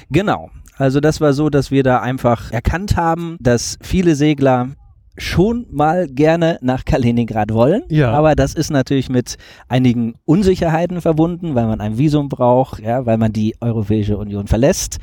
Genau. 0.10 0.50
Also 0.78 1.00
das 1.00 1.22
war 1.22 1.34
so, 1.34 1.50
dass 1.50 1.72
wir 1.72 1.84
da 1.84 2.02
einfach 2.02 2.52
erkannt 2.52 2.98
haben, 2.98 3.38
dass 3.40 3.78
viele 3.82 4.16
Segler 4.16 4.70
schon 5.18 5.66
mal 5.72 6.08
gerne 6.08 6.58
nach 6.62 6.86
Kaliningrad 6.86 7.54
wollen. 7.54 7.84
Ja. 7.90 8.12
Aber 8.12 8.36
das 8.36 8.54
ist 8.54 8.70
natürlich 8.70 9.10
mit 9.10 9.38
einigen 9.68 10.16
Unsicherheiten 10.26 11.02
verbunden, 11.02 11.56
weil 11.56 11.68
man 11.68 11.82
ein 11.82 11.98
Visum 11.98 12.30
braucht, 12.30 12.82
ja, 12.82 13.06
weil 13.06 13.18
man 13.18 13.32
die 13.32 13.56
Europäische 13.62 14.18
Union 14.18 14.48
verlässt. 14.48 14.98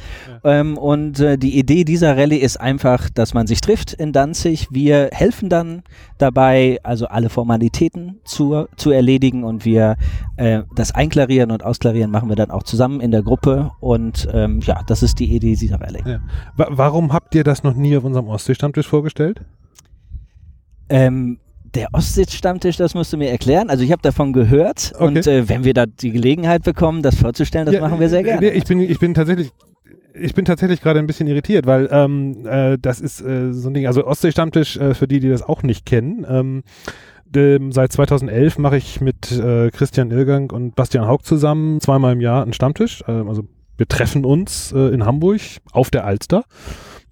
Ja. 0.44 0.60
Ähm, 0.60 0.76
und 0.76 1.20
äh, 1.20 1.38
die 1.38 1.58
Idee 1.58 1.84
dieser 1.84 2.16
Rallye 2.16 2.38
ist 2.38 2.60
einfach, 2.60 3.08
dass 3.10 3.34
man 3.34 3.46
sich 3.46 3.60
trifft 3.60 3.92
in 3.92 4.12
Danzig. 4.12 4.68
Wir 4.70 5.10
helfen 5.12 5.48
dann 5.48 5.82
dabei, 6.18 6.78
also 6.82 7.06
alle 7.06 7.28
Formalitäten 7.28 8.20
zu, 8.24 8.66
zu 8.76 8.90
erledigen 8.90 9.44
und 9.44 9.64
wir 9.64 9.96
äh, 10.36 10.62
das 10.74 10.92
Einklarieren 10.94 11.50
und 11.50 11.64
Ausklarieren 11.64 12.10
machen 12.10 12.28
wir 12.28 12.36
dann 12.36 12.50
auch 12.50 12.62
zusammen 12.62 13.00
in 13.00 13.10
der 13.10 13.22
Gruppe. 13.22 13.72
Und 13.80 14.28
ähm, 14.32 14.60
ja, 14.60 14.82
das 14.86 15.02
ist 15.02 15.18
die 15.18 15.34
Idee 15.34 15.56
dieser 15.56 15.80
Rallye. 15.80 16.02
Ja. 16.06 16.20
Warum 16.56 17.12
habt 17.12 17.34
ihr 17.34 17.44
das 17.44 17.62
noch 17.62 17.74
nie 17.74 17.96
auf 17.96 18.04
unserem 18.04 18.28
Ostsee-Stammtisch 18.28 18.86
vorgestellt? 18.86 19.42
Ähm, 20.92 21.38
der 21.74 21.88
Ostsitz-Stammtisch, 21.92 22.76
das 22.76 22.94
musst 22.94 23.12
du 23.12 23.16
mir 23.16 23.30
erklären. 23.30 23.70
Also 23.70 23.82
ich 23.82 23.92
habe 23.92 24.02
davon 24.02 24.32
gehört 24.32 24.92
okay. 24.94 25.04
und 25.04 25.26
äh, 25.26 25.48
wenn 25.48 25.64
wir 25.64 25.74
da 25.74 25.86
die 25.86 26.10
Gelegenheit 26.10 26.62
bekommen, 26.64 27.02
das 27.02 27.14
vorzustellen, 27.14 27.66
das 27.66 27.76
ja, 27.76 27.80
machen 27.80 27.98
wir 27.98 28.08
sehr 28.08 28.22
gerne. 28.22 28.50
Ich 28.50 28.64
bin, 28.64 28.80
ich 28.80 28.98
bin 28.98 29.14
tatsächlich 29.14 29.50
ich 30.14 30.34
bin 30.34 30.44
tatsächlich 30.44 30.82
gerade 30.82 30.98
ein 30.98 31.06
bisschen 31.06 31.26
irritiert, 31.26 31.64
weil 31.66 31.88
ähm, 31.90 32.46
äh, 32.46 32.76
das 32.78 33.00
ist 33.00 33.22
äh, 33.22 33.50
so 33.52 33.70
ein 33.70 33.74
Ding, 33.74 33.86
also 33.86 34.06
Ostsee-Stammtisch, 34.06 34.76
äh, 34.76 34.92
für 34.92 35.08
die, 35.08 35.20
die 35.20 35.30
das 35.30 35.42
auch 35.42 35.62
nicht 35.62 35.86
kennen, 35.86 36.26
ähm, 36.28 36.62
dem, 37.24 37.72
seit 37.72 37.92
2011 37.92 38.58
mache 38.58 38.76
ich 38.76 39.00
mit 39.00 39.32
äh, 39.32 39.70
Christian 39.70 40.10
Irgang 40.10 40.50
und 40.50 40.74
Bastian 40.74 41.06
Haug 41.06 41.20
zusammen 41.22 41.80
zweimal 41.80 42.12
im 42.12 42.20
Jahr 42.20 42.42
einen 42.42 42.52
Stammtisch. 42.52 43.02
Äh, 43.08 43.12
also 43.12 43.44
wir 43.78 43.88
treffen 43.88 44.24
uns 44.24 44.72
äh, 44.72 44.92
in 44.92 45.06
Hamburg 45.06 45.40
auf 45.72 45.90
der 45.90 46.04
Alster. 46.04 46.44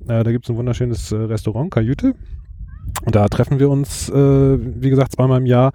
Äh, 0.07 0.23
da 0.23 0.31
gibt 0.31 0.45
es 0.45 0.51
ein 0.51 0.57
wunderschönes 0.57 1.11
äh, 1.11 1.17
Restaurant, 1.17 1.71
Kajüte. 1.71 2.15
Da 3.07 3.29
treffen 3.29 3.59
wir 3.59 3.71
uns, 3.71 4.09
äh, 4.09 4.15
wie 4.15 4.91
gesagt, 4.91 5.13
zweimal 5.13 5.41
im 5.41 5.47
Jahr. 5.47 5.73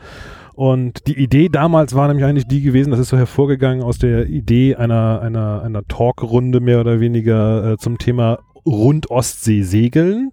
Und 0.55 1.07
die 1.07 1.17
Idee 1.19 1.49
damals 1.49 1.95
war 1.95 2.07
nämlich 2.07 2.25
eigentlich 2.25 2.47
die 2.47 2.61
gewesen, 2.61 2.91
das 2.91 2.99
ist 2.99 3.09
so 3.09 3.17
hervorgegangen 3.17 3.83
aus 3.83 3.97
der 3.97 4.27
Idee 4.27 4.75
einer, 4.75 5.19
einer, 5.21 5.61
einer 5.63 5.85
Talkrunde 5.85 6.61
mehr 6.61 6.79
oder 6.79 7.01
weniger 7.01 7.73
äh, 7.73 7.77
zum 7.77 7.97
Thema 7.97 8.39
Rund-Ostsee 8.65 9.63
segeln. 9.63 10.31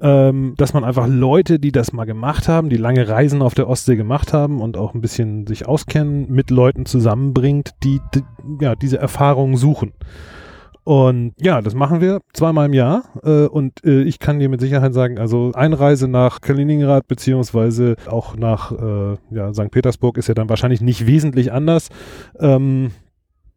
Ähm, 0.00 0.54
dass 0.56 0.74
man 0.74 0.84
einfach 0.84 1.08
Leute, 1.08 1.58
die 1.58 1.72
das 1.72 1.92
mal 1.92 2.04
gemacht 2.04 2.46
haben, 2.46 2.68
die 2.68 2.76
lange 2.76 3.08
Reisen 3.08 3.42
auf 3.42 3.54
der 3.54 3.68
Ostsee 3.68 3.96
gemacht 3.96 4.32
haben 4.32 4.60
und 4.60 4.76
auch 4.76 4.94
ein 4.94 5.00
bisschen 5.00 5.44
sich 5.48 5.66
auskennen, 5.66 6.30
mit 6.30 6.50
Leuten 6.50 6.86
zusammenbringt, 6.86 7.72
die, 7.82 8.00
die 8.14 8.22
ja, 8.60 8.76
diese 8.76 8.98
Erfahrungen 8.98 9.56
suchen. 9.56 9.92
Und 10.88 11.34
ja, 11.38 11.60
das 11.60 11.74
machen 11.74 12.00
wir 12.00 12.22
zweimal 12.32 12.64
im 12.64 12.72
Jahr. 12.72 13.02
Äh, 13.22 13.44
und 13.44 13.84
äh, 13.84 14.00
ich 14.04 14.18
kann 14.18 14.38
dir 14.38 14.48
mit 14.48 14.62
Sicherheit 14.62 14.94
sagen, 14.94 15.18
also 15.18 15.52
Einreise 15.52 16.08
nach 16.08 16.40
Kaliningrad 16.40 17.06
beziehungsweise 17.06 17.96
auch 18.06 18.36
nach 18.36 18.72
äh, 18.72 19.18
ja, 19.30 19.52
St. 19.52 19.70
Petersburg 19.70 20.16
ist 20.16 20.28
ja 20.28 20.34
dann 20.34 20.48
wahrscheinlich 20.48 20.80
nicht 20.80 21.06
wesentlich 21.06 21.52
anders. 21.52 21.90
Ähm, 22.40 22.92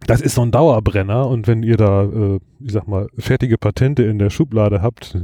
das 0.07 0.21
ist 0.21 0.35
so 0.35 0.41
ein 0.41 0.51
Dauerbrenner 0.51 1.27
und 1.27 1.47
wenn 1.47 1.63
ihr 1.63 1.77
da, 1.77 2.03
äh, 2.03 2.39
ich 2.59 2.71
sag 2.71 2.87
mal, 2.87 3.07
fertige 3.17 3.57
Patente 3.57 4.03
in 4.03 4.19
der 4.19 4.29
Schublade 4.29 4.81
habt, 4.81 5.17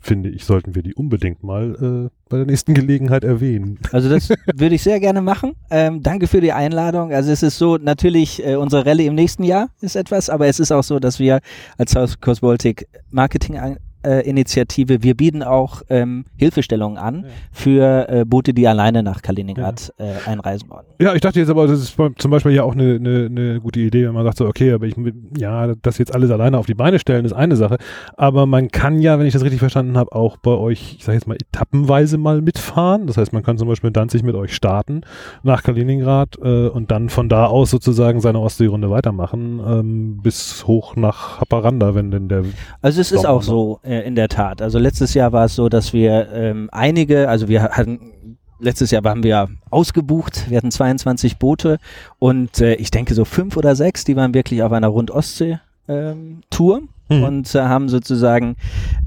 finde 0.00 0.28
ich, 0.28 0.44
sollten 0.44 0.74
wir 0.74 0.82
die 0.82 0.94
unbedingt 0.94 1.42
mal 1.42 2.08
äh, 2.10 2.10
bei 2.28 2.36
der 2.36 2.46
nächsten 2.46 2.74
Gelegenheit 2.74 3.24
erwähnen. 3.24 3.78
Also 3.92 4.08
das 4.08 4.28
würde 4.54 4.74
ich 4.74 4.82
sehr 4.82 5.00
gerne 5.00 5.22
machen. 5.22 5.54
Ähm, 5.70 6.02
danke 6.02 6.26
für 6.26 6.40
die 6.40 6.52
Einladung. 6.52 7.12
Also 7.12 7.32
es 7.32 7.42
ist 7.42 7.58
so, 7.58 7.76
natürlich, 7.76 8.44
äh, 8.46 8.56
unsere 8.56 8.84
Rallye 8.86 9.06
im 9.06 9.14
nächsten 9.14 9.44
Jahr 9.44 9.70
ist 9.80 9.96
etwas, 9.96 10.30
aber 10.30 10.46
es 10.46 10.60
ist 10.60 10.72
auch 10.72 10.84
so, 10.84 10.98
dass 10.98 11.18
wir 11.18 11.40
als 11.78 11.92
South 11.92 12.20
Coast 12.20 12.42
Baltic 12.42 12.86
Marketing 13.10 13.78
äh, 14.04 14.28
Initiative, 14.28 15.02
wir 15.02 15.14
bieten 15.14 15.42
auch 15.42 15.82
ähm, 15.88 16.24
Hilfestellungen 16.36 16.98
an 16.98 17.24
ja. 17.24 17.30
für 17.52 18.08
äh, 18.08 18.24
Boote, 18.24 18.54
die 18.54 18.66
alleine 18.66 19.02
nach 19.02 19.22
Kaliningrad 19.22 19.92
ja. 19.98 20.06
äh, 20.06 20.14
einreisen 20.26 20.70
wollen. 20.70 20.86
Ja, 21.00 21.14
ich 21.14 21.20
dachte 21.20 21.40
jetzt 21.40 21.50
aber, 21.50 21.66
das 21.66 21.80
ist 21.80 21.96
zum 22.16 22.30
Beispiel 22.30 22.52
ja 22.52 22.62
auch 22.62 22.74
eine, 22.74 22.96
eine, 22.96 23.26
eine 23.26 23.60
gute 23.60 23.80
Idee, 23.80 24.06
wenn 24.06 24.14
man 24.14 24.24
sagt 24.24 24.38
so, 24.38 24.46
okay, 24.46 24.72
aber 24.72 24.86
ich, 24.86 24.94
ja, 25.36 25.74
das 25.82 25.98
jetzt 25.98 26.14
alles 26.14 26.30
alleine 26.30 26.58
auf 26.58 26.66
die 26.66 26.74
Beine 26.74 26.98
stellen, 26.98 27.24
ist 27.24 27.32
eine 27.32 27.56
Sache, 27.56 27.78
aber 28.16 28.46
man 28.46 28.68
kann 28.68 29.00
ja, 29.00 29.18
wenn 29.18 29.26
ich 29.26 29.32
das 29.32 29.42
richtig 29.42 29.60
verstanden 29.60 29.96
habe, 29.96 30.12
auch 30.12 30.36
bei 30.36 30.52
euch, 30.52 30.96
ich 30.98 31.04
sage 31.04 31.16
jetzt 31.16 31.26
mal, 31.26 31.36
etappenweise 31.36 32.18
mal 32.18 32.40
mitfahren. 32.40 33.06
Das 33.06 33.16
heißt, 33.16 33.32
man 33.32 33.42
kann 33.42 33.58
zum 33.58 33.68
Beispiel 33.68 33.88
in 33.88 33.94
Danzig 33.94 34.22
mit 34.22 34.34
euch 34.34 34.54
starten 34.54 35.02
nach 35.42 35.62
Kaliningrad 35.62 36.36
äh, 36.42 36.68
und 36.68 36.90
dann 36.90 37.08
von 37.08 37.28
da 37.28 37.46
aus 37.46 37.70
sozusagen 37.70 38.20
seine 38.20 38.40
Ostseerunde 38.40 38.90
weitermachen 38.90 39.60
ähm, 39.66 40.20
bis 40.22 40.66
hoch 40.66 40.96
nach 40.96 41.40
Haparanda, 41.40 41.94
wenn 41.94 42.10
denn 42.10 42.28
der 42.28 42.44
Also 42.80 43.00
es 43.00 43.12
ist 43.12 43.26
auch 43.26 43.42
so, 43.42 43.80
äh, 43.88 44.02
in 44.02 44.14
der 44.14 44.28
Tat. 44.28 44.60
Also 44.60 44.78
letztes 44.78 45.14
Jahr 45.14 45.32
war 45.32 45.46
es 45.46 45.54
so, 45.54 45.68
dass 45.68 45.92
wir 45.92 46.28
ähm, 46.32 46.68
einige, 46.72 47.28
also 47.28 47.48
wir 47.48 47.62
hatten 47.62 48.36
letztes 48.60 48.90
Jahr 48.90 49.04
waren 49.04 49.22
wir 49.22 49.48
ausgebucht, 49.70 50.50
wir 50.50 50.56
hatten 50.56 50.70
22 50.70 51.38
Boote 51.38 51.78
und 52.18 52.60
äh, 52.60 52.74
ich 52.74 52.90
denke 52.90 53.14
so 53.14 53.24
fünf 53.24 53.56
oder 53.56 53.76
sechs, 53.76 54.04
die 54.04 54.16
waren 54.16 54.34
wirklich 54.34 54.62
auf 54.62 54.72
einer 54.72 54.88
Rund-Ostsee-Tour. 54.88 56.76
Ähm, 56.78 56.88
hm. 57.10 57.22
Und 57.22 57.54
äh, 57.54 57.60
haben 57.60 57.88
sozusagen 57.88 58.56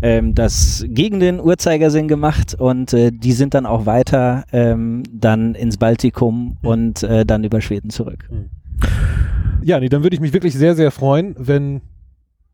ähm, 0.02 0.34
das 0.34 0.84
gegen 0.88 1.20
den 1.20 1.40
Uhrzeigersinn 1.40 2.08
gemacht 2.08 2.56
und 2.56 2.94
äh, 2.94 3.12
die 3.12 3.34
sind 3.34 3.54
dann 3.54 3.68
auch 3.68 3.86
weiter 3.86 4.44
ähm, 4.52 5.04
dann 5.12 5.54
ins 5.54 5.78
Baltikum 5.78 6.58
hm. 6.62 6.68
und 6.68 7.04
äh, 7.04 7.28
dann 7.28 7.44
über 7.44 7.62
Schweden 7.62 7.92
zurück. 7.92 8.28
Hm. 8.28 8.50
Ja, 9.64 9.80
nee, 9.80 9.90
dann 9.90 10.02
würde 10.02 10.16
ich 10.16 10.20
mich 10.20 10.34
wirklich 10.34 10.56
sehr, 10.56 10.76
sehr 10.76 10.90
freuen, 10.90 11.36
wenn 11.38 11.82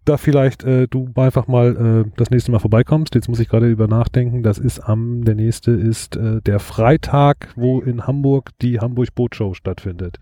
da 0.07 0.17
vielleicht 0.17 0.63
äh, 0.63 0.87
du 0.87 1.09
einfach 1.15 1.47
mal 1.47 2.05
äh, 2.05 2.11
das 2.17 2.29
nächste 2.29 2.51
Mal 2.51 2.59
vorbeikommst. 2.59 3.15
Jetzt 3.15 3.27
muss 3.27 3.39
ich 3.39 3.49
gerade 3.49 3.69
über 3.69 3.87
nachdenken. 3.87 4.43
Das 4.43 4.57
ist 4.57 4.79
am, 4.79 5.23
der 5.23 5.35
nächste 5.35 5.71
ist 5.71 6.15
äh, 6.15 6.41
der 6.41 6.59
Freitag, 6.59 7.49
wo 7.55 7.79
in 7.79 8.07
Hamburg 8.07 8.51
die 8.61 8.79
Hamburg 8.79 9.13
Bootshow 9.15 9.53
stattfindet. 9.53 10.19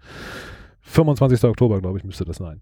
25. 0.82 1.44
Oktober, 1.46 1.82
glaube 1.82 1.98
ich, 1.98 2.04
müsste 2.04 2.25
das 2.25 2.38
sein. 2.38 2.62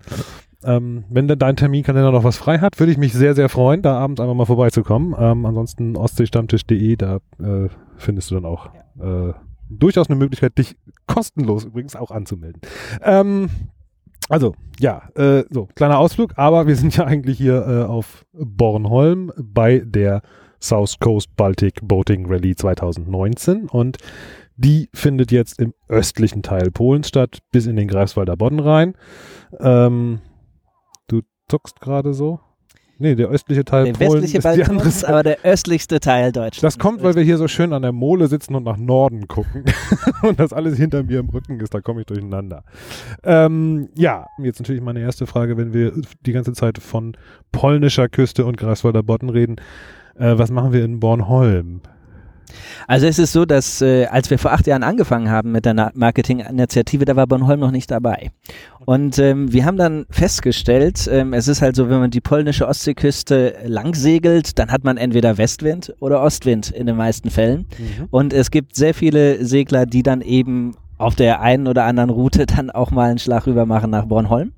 Ähm, 0.63 1.03
wenn 1.09 1.27
denn 1.27 1.39
dein 1.39 1.57
Terminkalender 1.57 2.11
noch 2.11 2.23
was 2.23 2.37
frei 2.37 2.59
hat, 2.59 2.79
würde 2.79 2.91
ich 2.91 2.97
mich 2.97 3.13
sehr, 3.13 3.35
sehr 3.35 3.49
freuen, 3.49 3.81
da 3.81 3.97
abends 3.97 4.21
einfach 4.21 4.33
mal 4.33 4.45
vorbeizukommen. 4.45 5.13
Ähm, 5.17 5.45
ansonsten 5.45 5.97
ostseestammtisch.de, 5.97 6.95
da 6.95 7.17
äh, 7.39 7.67
findest 7.97 8.31
du 8.31 8.35
dann 8.35 8.45
auch 8.45 8.67
äh, 8.99 9.33
durchaus 9.69 10.09
eine 10.09 10.17
Möglichkeit, 10.17 10.57
dich 10.57 10.77
kostenlos 11.05 11.65
übrigens 11.65 11.95
auch 11.95 12.11
anzumelden. 12.11 12.61
Ähm, 13.01 13.49
also, 14.29 14.55
ja, 14.79 15.09
äh, 15.15 15.43
so, 15.49 15.67
kleiner 15.75 15.99
Ausflug, 15.99 16.33
aber 16.35 16.67
wir 16.67 16.75
sind 16.75 16.95
ja 16.97 17.05
eigentlich 17.05 17.37
hier 17.37 17.65
äh, 17.67 17.83
auf 17.83 18.25
Bornholm 18.33 19.31
bei 19.37 19.79
der 19.79 20.21
South 20.61 20.99
Coast 20.99 21.35
Baltic 21.35 21.79
Boating 21.81 22.25
Rally 22.27 22.55
2019 22.55 23.67
und 23.69 23.97
die 24.55 24.89
findet 24.93 25.31
jetzt 25.31 25.59
im 25.59 25.73
östlichen 25.89 26.43
Teil 26.43 26.71
Polens 26.71 27.07
statt, 27.07 27.39
bis 27.51 27.65
in 27.65 27.75
den 27.75 27.87
Greifswalder 27.87 28.37
Bodden 28.37 28.59
rein. 28.59 28.93
Ähm, 29.59 30.21
du 31.07 31.21
zuckst 31.49 31.81
gerade 31.81 32.13
so. 32.13 32.39
Nee, 33.03 33.15
der 33.15 33.27
östliche 33.27 33.65
Teil 33.65 33.83
der 33.83 33.91
Polen 33.91 34.21
westliche 34.21 34.37
ist 34.37 34.55
die 34.55 34.63
andere 34.63 34.89
Seite. 34.89 35.09
aber 35.09 35.23
der 35.23 35.37
östlichste 35.43 35.99
Teil 35.99 36.31
Deutschlands. 36.31 36.61
Das 36.61 36.79
kommt, 36.79 37.03
weil 37.03 37.15
wir 37.15 37.23
hier 37.23 37.37
so 37.37 37.49
schön 37.49 37.73
an 37.73 37.81
der 37.81 37.91
Mole 37.91 38.29
sitzen 38.29 38.55
und 38.55 38.63
nach 38.63 38.77
Norden 38.77 39.27
gucken 39.27 39.65
und 40.21 40.39
das 40.39 40.53
alles 40.53 40.77
hinter 40.77 41.03
mir 41.03 41.19
im 41.19 41.27
Rücken 41.27 41.59
ist, 41.59 41.73
da 41.73 41.81
komme 41.81 41.99
ich 41.99 42.05
durcheinander. 42.05 42.63
Ähm, 43.21 43.89
ja, 43.93 44.27
jetzt 44.37 44.61
natürlich 44.61 44.81
meine 44.81 45.01
erste 45.01 45.27
Frage, 45.27 45.57
wenn 45.57 45.73
wir 45.73 45.91
die 46.25 46.31
ganze 46.31 46.53
Zeit 46.53 46.77
von 46.77 47.17
polnischer 47.51 48.07
Küste 48.07 48.45
und 48.45 48.55
Greifswalder 48.55 49.03
Bodden 49.03 49.29
reden, 49.29 49.57
äh, 50.15 50.37
was 50.37 50.49
machen 50.49 50.71
wir 50.71 50.85
in 50.85 51.01
Bornholm? 51.01 51.81
Also 52.87 53.07
es 53.07 53.19
ist 53.19 53.33
so, 53.33 53.45
dass 53.45 53.81
äh, 53.81 54.05
als 54.05 54.29
wir 54.29 54.39
vor 54.39 54.51
acht 54.51 54.67
Jahren 54.67 54.83
angefangen 54.83 55.29
haben 55.29 55.51
mit 55.51 55.65
der 55.65 55.91
Marketinginitiative, 55.93 57.05
da 57.05 57.15
war 57.15 57.27
Bornholm 57.27 57.59
noch 57.59 57.71
nicht 57.71 57.91
dabei. 57.91 58.31
Und 58.85 59.17
ähm, 59.19 59.51
wir 59.53 59.65
haben 59.65 59.77
dann 59.77 60.05
festgestellt, 60.09 61.07
ähm, 61.09 61.33
es 61.33 61.47
ist 61.47 61.61
halt 61.61 61.75
so, 61.75 61.89
wenn 61.89 61.99
man 61.99 62.11
die 62.11 62.21
polnische 62.21 62.67
Ostseeküste 62.67 63.55
lang 63.65 63.95
segelt, 63.95 64.59
dann 64.59 64.71
hat 64.71 64.83
man 64.83 64.97
entweder 64.97 65.37
Westwind 65.37 65.93
oder 65.99 66.21
Ostwind 66.21 66.69
in 66.71 66.87
den 66.87 66.97
meisten 66.97 67.29
Fällen. 67.29 67.65
Mhm. 67.77 68.07
Und 68.11 68.33
es 68.33 68.51
gibt 68.51 68.75
sehr 68.75 68.93
viele 68.93 69.45
Segler, 69.45 69.85
die 69.85 70.03
dann 70.03 70.21
eben 70.21 70.75
auf 70.97 71.15
der 71.15 71.41
einen 71.41 71.67
oder 71.67 71.85
anderen 71.85 72.09
Route 72.09 72.45
dann 72.45 72.69
auch 72.69 72.91
mal 72.91 73.09
einen 73.09 73.19
Schlag 73.19 73.47
rüber 73.47 73.65
machen 73.65 73.91
nach 73.91 74.05
Bornholm. 74.05 74.53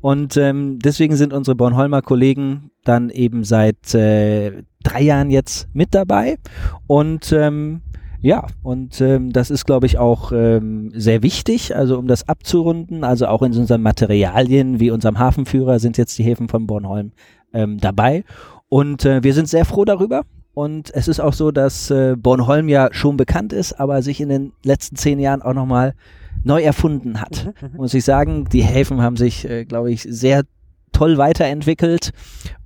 Und 0.00 0.36
ähm, 0.36 0.78
deswegen 0.78 1.16
sind 1.16 1.32
unsere 1.32 1.54
Bornholmer 1.54 2.02
Kollegen 2.02 2.70
dann 2.84 3.10
eben 3.10 3.44
seit 3.44 3.94
äh, 3.94 4.62
drei 4.82 5.02
Jahren 5.02 5.30
jetzt 5.30 5.68
mit 5.72 5.94
dabei. 5.94 6.38
Und 6.86 7.32
ähm, 7.32 7.82
ja, 8.20 8.46
und 8.62 9.00
ähm, 9.00 9.32
das 9.32 9.50
ist, 9.50 9.64
glaube 9.64 9.86
ich, 9.86 9.98
auch 9.98 10.32
ähm, 10.32 10.90
sehr 10.92 11.22
wichtig, 11.22 11.76
also 11.76 11.98
um 11.98 12.08
das 12.08 12.28
abzurunden, 12.28 13.04
also 13.04 13.28
auch 13.28 13.42
in 13.42 13.56
unseren 13.56 13.82
Materialien 13.82 14.80
wie 14.80 14.90
unserem 14.90 15.20
Hafenführer 15.20 15.78
sind 15.78 15.98
jetzt 15.98 16.18
die 16.18 16.24
Häfen 16.24 16.48
von 16.48 16.66
Bornholm 16.66 17.12
ähm, 17.52 17.78
dabei. 17.78 18.24
Und 18.68 19.04
äh, 19.04 19.22
wir 19.22 19.34
sind 19.34 19.48
sehr 19.48 19.64
froh 19.64 19.84
darüber. 19.84 20.24
Und 20.54 20.92
es 20.94 21.06
ist 21.08 21.20
auch 21.20 21.32
so, 21.32 21.50
dass 21.50 21.90
äh, 21.90 22.16
Bornholm 22.16 22.68
ja 22.68 22.88
schon 22.92 23.16
bekannt 23.16 23.52
ist, 23.52 23.74
aber 23.74 24.02
sich 24.02 24.20
in 24.20 24.28
den 24.28 24.52
letzten 24.64 24.96
zehn 24.96 25.20
Jahren 25.20 25.42
auch 25.42 25.54
nochmal 25.54 25.94
neu 26.42 26.62
erfunden 26.62 27.20
hat. 27.20 27.52
Mhm, 27.60 27.68
mhm. 27.68 27.76
Muss 27.76 27.94
ich 27.94 28.04
sagen, 28.04 28.46
die 28.46 28.62
Häfen 28.62 29.02
haben 29.02 29.16
sich, 29.16 29.48
äh, 29.48 29.64
glaube 29.64 29.92
ich, 29.92 30.02
sehr 30.02 30.44
toll 30.92 31.18
weiterentwickelt. 31.18 32.12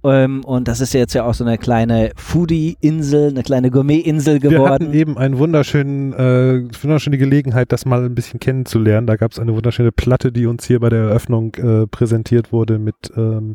Ähm, 0.04 0.42
und 0.44 0.66
das 0.66 0.80
ist 0.80 0.94
jetzt 0.94 1.14
ja 1.14 1.24
auch 1.24 1.34
so 1.34 1.44
eine 1.44 1.58
kleine 1.58 2.10
Foodie-Insel, 2.16 3.28
eine 3.30 3.42
kleine 3.42 3.70
Gourmet-Insel 3.70 4.40
geworden. 4.40 4.62
Wir 4.62 4.70
hatten 4.70 4.92
eben 4.94 5.16
eine 5.16 5.38
wunderschönen, 5.38 6.12
äh, 6.12 6.64
wunderschöne 6.82 7.18
Gelegenheit, 7.18 7.70
das 7.70 7.84
mal 7.84 8.04
ein 8.04 8.14
bisschen 8.14 8.40
kennenzulernen. 8.40 9.06
Da 9.06 9.16
gab 9.16 9.32
es 9.32 9.38
eine 9.38 9.54
wunderschöne 9.54 9.92
Platte, 9.92 10.32
die 10.32 10.46
uns 10.46 10.66
hier 10.66 10.80
bei 10.80 10.88
der 10.88 11.04
Eröffnung 11.04 11.54
äh, 11.54 11.86
präsentiert 11.86 12.52
wurde 12.52 12.78
mit 12.78 13.12
ähm, 13.16 13.54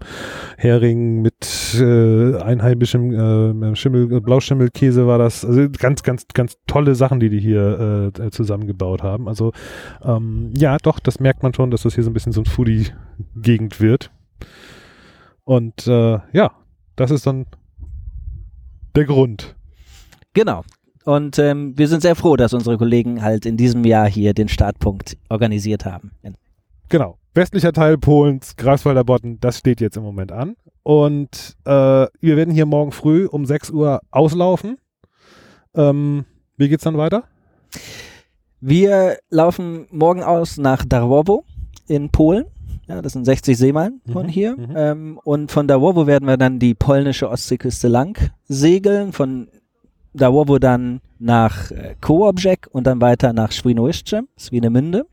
Hering, 0.57 1.21
mit 1.21 1.75
äh, 1.79 2.38
einheimischem 2.38 3.63
äh, 3.63 3.75
Schimmel, 3.75 4.21
Blauschimmelkäse 4.21 5.05
war 5.05 5.17
das. 5.17 5.43
Also 5.43 5.67
ganz, 5.69 6.03
ganz, 6.03 6.25
ganz 6.33 6.57
tolle 6.65 6.95
Sachen, 6.95 7.19
die 7.19 7.29
die 7.29 7.39
hier 7.39 8.12
äh, 8.17 8.31
zusammengebaut 8.31 9.03
haben. 9.03 9.27
Also 9.27 9.51
ähm, 10.03 10.51
ja, 10.53 10.77
doch, 10.77 11.00
das 11.00 11.19
merkt 11.19 11.43
man 11.43 11.53
schon, 11.53 11.71
dass 11.71 11.81
das 11.81 11.95
hier 11.95 12.05
so 12.05 12.09
ein 12.09 12.13
bisschen 12.13 12.31
so 12.31 12.41
ein 12.41 12.45
Foodie-Gegend 12.45 13.81
wird. 13.81 14.12
Und 15.44 15.88
äh, 15.88 16.20
ja, 16.34 16.51
das 16.96 17.12
ist 17.12 17.25
dann 17.25 17.46
der 18.96 19.06
Grund. 19.06 19.56
Genau. 20.34 20.63
Und 21.06 21.39
ähm, 21.39 21.77
wir 21.77 21.88
sind 21.88 22.01
sehr 22.01 22.15
froh, 22.15 22.36
dass 22.36 22.53
unsere 22.53 22.77
Kollegen 22.77 23.22
halt 23.22 23.46
in 23.46 23.56
diesem 23.56 23.86
Jahr 23.86 24.10
hier 24.10 24.34
den 24.34 24.50
Startpunkt 24.50 25.17
organisiert 25.29 25.86
haben. 25.86 26.12
Genau. 26.89 27.17
Westlicher 27.34 27.72
Teil 27.72 27.98
Polens, 27.98 28.56
Greifswalder 28.56 29.03
Bodden, 29.03 29.39
das 29.39 29.60
steht 29.60 29.79
jetzt 29.79 29.96
im 29.96 30.03
Moment 30.03 30.32
an. 30.32 30.56
Und 30.84 31.56
äh, 31.65 31.70
wir 31.70 32.36
werden 32.36 32.53
hier 32.53 32.65
morgen 32.65 32.91
früh 32.91 33.25
um 33.25 33.46
6 33.46 33.70
Uhr 33.70 34.01
auslaufen. 34.12 34.77
Ähm, 35.75 36.25
wie 36.58 36.67
geht's 36.67 36.84
dann 36.84 36.98
weiter? 36.98 37.24
Wir 38.60 39.17
laufen 39.29 39.88
morgen 39.91 40.24
aus 40.24 40.58
nach 40.58 40.84
Darwowo 40.84 41.46
in 41.88 42.10
Polen. 42.10 42.46
Ja, 42.88 43.01
das 43.01 43.13
sind 43.13 43.25
60 43.25 43.58
Seemeilen 43.58 44.01
von 44.12 44.27
mhm, 44.27 44.29
hier. 44.29 44.56
Mhm. 44.56 44.74
Ähm, 44.75 45.20
und 45.24 45.51
von 45.51 45.67
Dawowo 45.67 46.08
werden 46.08 46.27
wir 46.27 46.38
dann 46.38 46.60
die 46.60 46.74
polnische 46.74 47.29
Ostseeküste 47.29 47.88
lang 47.88 48.17
segeln. 48.48 49.12
Von 49.12 49.50
Dawowo 50.13 50.58
dann 50.58 51.01
nach 51.20 51.72
äh, 51.72 51.96
Kołobrzeg 52.00 52.67
und 52.72 52.88
dann 52.88 53.01
weiter 53.01 53.34
nach 53.34 53.51
Świnoujście, 53.51 54.24
Swinemünde. 54.39 55.06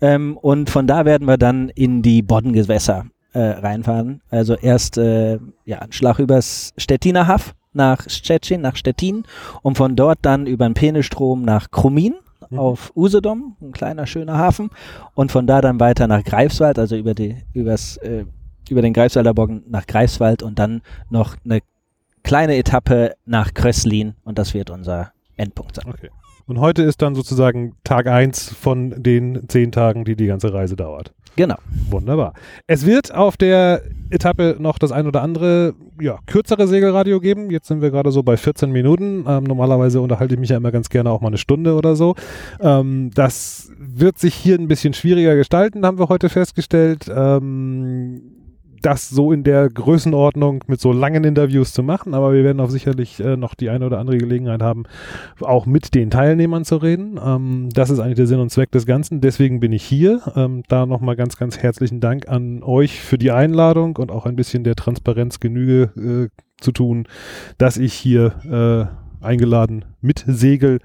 Ähm, 0.00 0.36
und 0.36 0.70
von 0.70 0.86
da 0.86 1.04
werden 1.04 1.26
wir 1.26 1.38
dann 1.38 1.70
in 1.70 2.02
die 2.02 2.22
Boddengewässer 2.22 3.06
äh, 3.32 3.40
reinfahren. 3.40 4.20
Also 4.30 4.54
erst 4.54 4.98
äh, 4.98 5.38
ja, 5.64 5.78
ein 5.80 5.92
Schlag 5.92 6.18
übers 6.18 6.72
Stettiner 6.76 7.26
Haff 7.26 7.54
nach 7.72 8.08
Szczecin, 8.08 8.60
nach 8.60 8.76
Stettin 8.76 9.24
und 9.62 9.76
von 9.76 9.96
dort 9.96 10.18
dann 10.22 10.46
über 10.46 10.66
den 10.66 10.74
Penestrom 10.74 11.42
nach 11.42 11.70
Krumin 11.70 12.14
mhm. 12.50 12.58
auf 12.58 12.92
Usedom, 12.96 13.56
ein 13.60 13.72
kleiner 13.72 14.06
schöner 14.06 14.38
Hafen, 14.38 14.70
und 15.14 15.32
von 15.32 15.46
da 15.46 15.60
dann 15.60 15.80
weiter 15.80 16.06
nach 16.06 16.24
Greifswald, 16.24 16.78
also 16.78 16.96
über 16.96 17.14
die, 17.14 17.36
übers, 17.52 17.96
äh, 17.98 18.24
über 18.68 18.82
den 18.82 18.92
Greifswalder 18.92 19.34
Bogen 19.34 19.64
nach 19.68 19.86
Greifswald 19.86 20.42
und 20.42 20.58
dann 20.58 20.82
noch 21.10 21.36
eine 21.44 21.60
kleine 22.22 22.56
Etappe 22.56 23.14
nach 23.24 23.54
Kröslin 23.54 24.14
und 24.24 24.38
das 24.38 24.54
wird 24.54 24.70
unser 24.70 25.12
Endpunkt 25.36 25.76
sein. 25.76 25.86
Okay. 25.88 26.10
Und 26.48 26.60
heute 26.60 26.82
ist 26.82 27.02
dann 27.02 27.14
sozusagen 27.14 27.74
Tag 27.84 28.06
1 28.06 28.54
von 28.54 28.94
den 29.02 29.48
zehn 29.48 29.70
Tagen, 29.70 30.04
die 30.04 30.16
die 30.16 30.26
ganze 30.26 30.52
Reise 30.54 30.76
dauert. 30.76 31.12
Genau. 31.36 31.56
Wunderbar. 31.90 32.32
Es 32.66 32.86
wird 32.86 33.14
auf 33.14 33.36
der 33.36 33.82
Etappe 34.08 34.56
noch 34.58 34.78
das 34.78 34.90
ein 34.90 35.06
oder 35.06 35.22
andere 35.22 35.74
ja, 36.00 36.18
kürzere 36.26 36.66
Segelradio 36.66 37.20
geben. 37.20 37.50
Jetzt 37.50 37.68
sind 37.68 37.82
wir 37.82 37.90
gerade 37.90 38.10
so 38.10 38.22
bei 38.22 38.38
14 38.38 38.72
Minuten. 38.72 39.26
Ähm, 39.28 39.44
normalerweise 39.44 40.00
unterhalte 40.00 40.34
ich 40.34 40.40
mich 40.40 40.48
ja 40.48 40.56
immer 40.56 40.72
ganz 40.72 40.88
gerne 40.88 41.10
auch 41.10 41.20
mal 41.20 41.28
eine 41.28 41.36
Stunde 41.36 41.74
oder 41.74 41.94
so. 41.94 42.14
Ähm, 42.60 43.10
das 43.14 43.70
wird 43.78 44.18
sich 44.18 44.34
hier 44.34 44.58
ein 44.58 44.68
bisschen 44.68 44.94
schwieriger 44.94 45.36
gestalten, 45.36 45.84
haben 45.84 45.98
wir 45.98 46.08
heute 46.08 46.30
festgestellt. 46.30 47.10
Ähm, 47.14 48.37
das 48.82 49.08
so 49.08 49.32
in 49.32 49.44
der 49.44 49.68
Größenordnung 49.68 50.64
mit 50.66 50.80
so 50.80 50.92
langen 50.92 51.24
Interviews 51.24 51.72
zu 51.72 51.82
machen, 51.82 52.14
aber 52.14 52.32
wir 52.32 52.44
werden 52.44 52.60
auch 52.60 52.70
sicherlich 52.70 53.20
äh, 53.20 53.36
noch 53.36 53.54
die 53.54 53.70
eine 53.70 53.86
oder 53.86 53.98
andere 53.98 54.18
Gelegenheit 54.18 54.62
haben, 54.62 54.84
auch 55.40 55.66
mit 55.66 55.94
den 55.94 56.10
Teilnehmern 56.10 56.64
zu 56.64 56.76
reden. 56.76 57.18
Ähm, 57.22 57.68
das 57.72 57.90
ist 57.90 57.98
eigentlich 57.98 58.16
der 58.16 58.26
Sinn 58.26 58.40
und 58.40 58.50
Zweck 58.50 58.70
des 58.72 58.86
Ganzen. 58.86 59.20
Deswegen 59.20 59.60
bin 59.60 59.72
ich 59.72 59.84
hier. 59.84 60.20
Ähm, 60.36 60.62
da 60.68 60.86
nochmal 60.86 61.16
ganz, 61.16 61.36
ganz 61.36 61.58
herzlichen 61.58 62.00
Dank 62.00 62.28
an 62.28 62.62
euch 62.62 63.00
für 63.00 63.18
die 63.18 63.30
Einladung 63.30 63.96
und 63.96 64.10
auch 64.10 64.26
ein 64.26 64.36
bisschen 64.36 64.64
der 64.64 64.74
Transparenz 64.74 65.40
Genüge 65.40 66.30
äh, 66.30 66.62
zu 66.62 66.72
tun, 66.72 67.06
dass 67.56 67.76
ich 67.76 67.94
hier 67.94 68.90
äh, 69.22 69.24
eingeladen 69.24 69.84
mit 70.00 70.24
Segel 70.26 70.80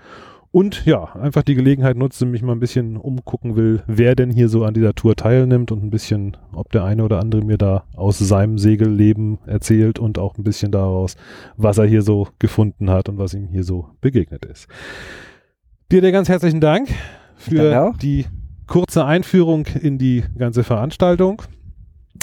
und 0.54 0.86
ja, 0.86 1.16
einfach 1.16 1.42
die 1.42 1.56
Gelegenheit 1.56 1.98
nutze, 1.98 2.28
mich 2.28 2.44
mal 2.44 2.52
ein 2.52 2.60
bisschen 2.60 2.96
umgucken 2.96 3.56
will, 3.56 3.82
wer 3.88 4.16
denn 4.16 4.30
hier 4.30 4.50
so 4.50 4.64
an 4.66 4.76
dieser 4.76 4.94
Tour 4.94 5.16
teilnimmt 5.16 5.72
und 5.72 5.84
ein 5.84 5.90
bisschen, 5.90 6.38
ob 6.54 6.72
der 6.72 6.84
eine 6.84 7.04
oder 7.04 7.20
andere 7.20 7.44
mir 7.44 7.58
da 7.58 7.86
aus 7.96 8.20
seinem 8.20 8.60
Segelleben 8.60 9.40
erzählt 9.48 9.98
und 9.98 10.20
auch 10.20 10.38
ein 10.38 10.44
bisschen 10.44 10.72
daraus, 10.72 11.16
was 11.58 11.80
er 11.80 11.86
hier 11.86 12.04
so 12.04 12.28
gefunden 12.38 12.92
hat 12.92 13.10
und 13.10 13.18
was 13.18 13.34
ihm 13.34 13.48
hier 13.48 13.64
so 13.64 13.88
begegnet 14.00 14.46
ist. 14.46 14.68
Dir 15.92 16.02
der 16.02 16.12
ganz 16.12 16.30
herzlichen 16.30 16.62
Dank 16.62 16.88
für 17.36 17.92
die 18.00 18.28
kurze 18.68 19.06
Einführung 19.06 19.66
in 19.82 19.98
die 19.98 20.24
ganze 20.38 20.64
Veranstaltung. 20.64 21.42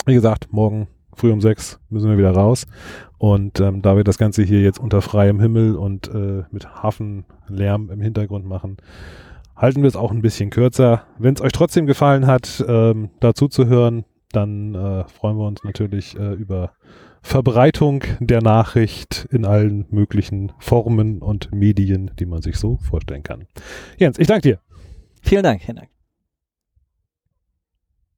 Wie 0.07 0.15
gesagt, 0.15 0.53
morgen 0.53 0.87
früh 1.15 1.33
um 1.33 1.41
sechs 1.41 1.81
müssen 1.89 2.09
wir 2.09 2.17
wieder 2.17 2.31
raus. 2.31 2.69
Und 3.21 3.61
ähm, 3.61 3.83
da 3.83 3.99
wir 3.99 4.03
das 4.03 4.17
Ganze 4.17 4.43
hier 4.43 4.63
jetzt 4.63 4.81
unter 4.81 5.03
freiem 5.03 5.41
Himmel 5.41 5.77
und 5.77 6.09
äh, 6.09 6.45
mit 6.51 6.83
Hafenlärm 6.83 7.91
im 7.91 8.01
Hintergrund 8.01 8.47
machen, 8.47 8.79
halten 9.55 9.83
wir 9.83 9.89
es 9.89 9.95
auch 9.95 10.11
ein 10.11 10.23
bisschen 10.23 10.49
kürzer. 10.49 11.05
Wenn 11.19 11.35
es 11.35 11.43
euch 11.43 11.53
trotzdem 11.53 11.85
gefallen 11.85 12.27
hat, 12.27 12.65
ähm, 12.67 13.11
dazu 13.21 13.49
zu 13.49 13.67
hören, 13.67 14.07
dann 14.33 14.75
äh, 14.75 15.05
freuen 15.05 15.37
wir 15.37 15.47
uns 15.47 15.63
natürlich 15.65 16.19
äh, 16.19 16.33
über 16.33 16.73
Verbreitung 17.21 18.05
der 18.21 18.41
Nachricht 18.41 19.29
in 19.31 19.45
allen 19.45 19.85
möglichen 19.91 20.53
Formen 20.59 21.19
und 21.19 21.53
Medien, 21.53 22.13
die 22.19 22.25
man 22.25 22.41
sich 22.41 22.57
so 22.57 22.79
vorstellen 22.79 23.23
kann. 23.23 23.47
Jens, 23.99 24.19
ich 24.19 24.29
danke 24.29 24.49
dir. 24.49 24.61
Vielen 25.21 25.43
Dank, 25.43 25.61
vielen 25.61 25.77
Dank. 25.77 26.00